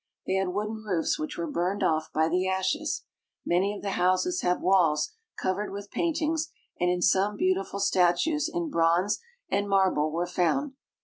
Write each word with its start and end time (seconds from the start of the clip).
They 0.25 0.33
had 0.33 0.47
wooden 0.49 0.77
roofs 0.83 1.19
which 1.19 1.37
were 1.37 1.45
burned 1.45 1.83
off 1.83 2.11
by 2.11 2.27
the 2.27 2.47
ashes. 2.47 3.03
Many 3.45 3.75
of 3.75 3.83
the 3.83 3.91
houses 3.91 4.41
have 4.41 4.59
walls 4.59 5.11
covered 5.39 5.71
with 5.71 5.91
paintings, 5.91 6.49
and 6.79 6.89
in 6.89 7.03
some 7.03 7.37
beautiful 7.37 7.79
statues 7.79 8.49
in 8.51 8.71
bronze 8.71 9.19
and 9.51 9.69
marble 9.69 10.09
were 10.11 10.25
found. 10.25 10.73